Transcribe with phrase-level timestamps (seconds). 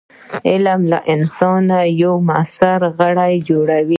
[0.49, 3.89] علم له انسانه یو موثر غړی جوړوي.